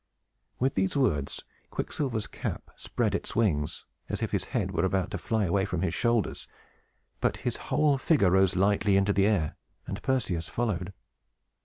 With 0.57 0.73
these 0.73 0.97
words, 0.97 1.43
Quicksilver's 1.69 2.25
cap 2.25 2.71
spread 2.75 3.13
its 3.13 3.35
wings, 3.35 3.85
as 4.09 4.23
if 4.23 4.31
his 4.31 4.45
head 4.45 4.71
were 4.71 4.83
about 4.83 5.11
to 5.11 5.19
fly 5.19 5.45
away 5.45 5.63
from 5.63 5.83
his 5.83 5.93
shoulders; 5.93 6.47
but 7.19 7.37
his 7.45 7.57
whole 7.69 7.99
figure 7.99 8.31
rose 8.31 8.55
lightly 8.55 8.97
into 8.97 9.13
the 9.13 9.27
air, 9.27 9.57
and 9.85 10.01
Perseus 10.01 10.47
followed. 10.47 10.93